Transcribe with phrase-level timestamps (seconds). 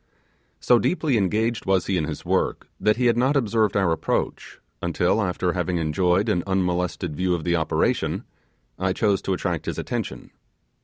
[0.59, 4.59] So deeply engaged was he in his work, that he had not observed our approach,
[4.81, 8.23] until, after having, enjoyed an unmolested view of the operation,
[8.79, 10.31] I chose to attract his attention.